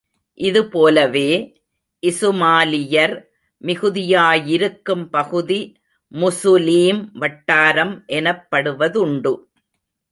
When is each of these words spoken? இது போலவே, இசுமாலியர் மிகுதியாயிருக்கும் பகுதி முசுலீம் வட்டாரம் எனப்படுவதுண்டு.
இது 0.37 0.61
போலவே, 0.69 1.29
இசுமாலியர் 2.03 3.13
மிகுதியாயிருக்கும் 3.61 5.05
பகுதி 5.09 5.61
முசுலீம் 6.11 7.01
வட்டாரம் 7.13 7.95
எனப்படுவதுண்டு. 8.07 9.33